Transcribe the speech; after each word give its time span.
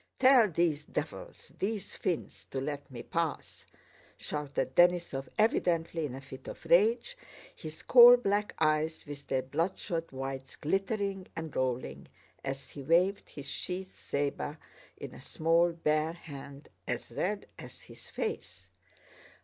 "Tell 0.17 0.49
these 0.49 0.83
devils, 0.83 1.51
these 1.59 1.93
fiends, 1.95 2.45
to 2.49 2.59
let 2.59 2.89
me 2.89 3.03
pass!" 3.03 3.67
shouted 4.17 4.73
Denísov 4.75 5.27
evidently 5.37 6.07
in 6.07 6.15
a 6.15 6.21
fit 6.21 6.47
of 6.47 6.65
rage, 6.65 7.15
his 7.55 7.83
coal 7.83 8.17
black 8.17 8.55
eyes 8.57 9.05
with 9.05 9.27
their 9.27 9.43
bloodshot 9.43 10.11
whites 10.11 10.55
glittering 10.55 11.27
and 11.35 11.55
rolling 11.55 12.07
as 12.43 12.71
he 12.71 12.81
waved 12.81 13.29
his 13.29 13.47
sheathed 13.47 13.93
saber 13.93 14.57
in 14.97 15.13
a 15.13 15.21
small 15.21 15.71
bare 15.71 16.13
hand 16.13 16.69
as 16.87 17.11
red 17.11 17.45
as 17.59 17.83
his 17.83 18.09
face. 18.09 18.69